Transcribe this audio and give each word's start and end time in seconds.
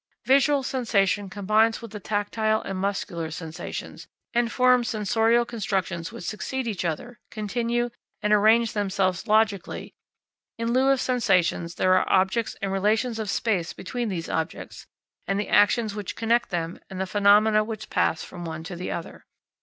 Visual 0.25 0.63
sensation 0.63 1.29
combines 1.29 1.79
with 1.79 1.91
the 1.91 1.99
tactile 1.99 2.63
and 2.63 2.79
muscular 2.79 3.29
sensations, 3.29 4.07
and 4.33 4.51
forms 4.51 4.89
sensorial 4.89 5.45
constructions 5.45 6.11
which 6.11 6.23
succeed 6.23 6.65
each, 6.65 6.83
other, 6.83 7.19
continue, 7.29 7.91
and 8.19 8.33
arrange 8.33 8.73
themselves 8.73 9.27
logically: 9.27 9.93
in 10.57 10.73
lieu 10.73 10.89
of 10.89 10.99
sensations, 10.99 11.75
there 11.75 11.93
are 11.95 12.11
objects 12.11 12.55
and 12.63 12.71
relations 12.71 13.19
of 13.19 13.29
space 13.29 13.73
between 13.73 14.09
these 14.09 14.27
objects, 14.27 14.87
and 15.27 15.39
the 15.39 15.49
actions 15.49 15.93
which 15.93 16.15
connect 16.15 16.49
them, 16.49 16.79
and 16.89 16.99
the 16.99 17.05
phenomena 17.05 17.63
which 17.63 17.91
pass 17.91 18.23
from 18.23 18.43
one 18.43 18.63
to 18.63 18.75
the 18.75 18.89
other. 18.91 19.27